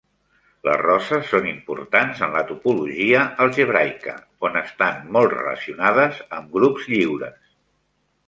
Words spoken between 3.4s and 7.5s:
algebraica, on estan molt relacionades amb grups lliures.